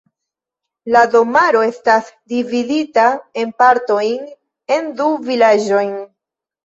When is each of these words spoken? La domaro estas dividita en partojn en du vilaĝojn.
La 0.95 1.01
domaro 1.15 1.59
estas 1.65 2.09
dividita 2.33 3.05
en 3.43 3.53
partojn 3.63 4.27
en 4.79 4.93
du 5.03 5.11
vilaĝojn. 5.29 5.97